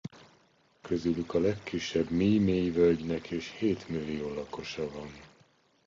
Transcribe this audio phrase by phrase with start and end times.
[0.81, 5.09] Közülük a legkisebb Milymély-Völgynek is hétmillió lakosa van.